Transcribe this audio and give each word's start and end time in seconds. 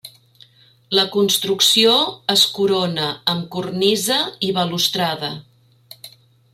La 0.99 1.03
construcció 1.15 1.91
es 2.35 2.45
corona 2.57 3.11
amb 3.35 3.45
cornisa 3.57 4.19
i 4.49 4.53
balustrada. 4.59 5.33